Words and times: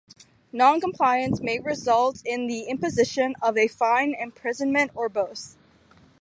Non-compliance 0.51 1.41
may 1.41 1.59
result 1.59 2.23
in 2.25 2.47
the 2.47 2.61
imposition 2.63 3.35
of 3.39 3.55
a 3.55 3.67
fine, 3.67 4.15
imprisonment, 4.15 4.89
or 4.95 5.09
both. 5.09 5.55